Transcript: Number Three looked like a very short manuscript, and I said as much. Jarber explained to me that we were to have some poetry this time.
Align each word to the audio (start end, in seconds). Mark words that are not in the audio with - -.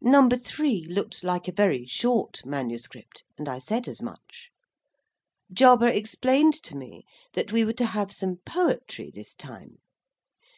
Number 0.00 0.38
Three 0.38 0.86
looked 0.88 1.22
like 1.22 1.46
a 1.46 1.52
very 1.52 1.84
short 1.84 2.42
manuscript, 2.46 3.22
and 3.36 3.50
I 3.50 3.58
said 3.58 3.86
as 3.86 4.00
much. 4.00 4.48
Jarber 5.52 5.88
explained 5.90 6.54
to 6.62 6.74
me 6.74 7.04
that 7.34 7.52
we 7.52 7.62
were 7.62 7.74
to 7.74 7.84
have 7.84 8.10
some 8.12 8.38
poetry 8.46 9.10
this 9.10 9.34
time. 9.34 9.80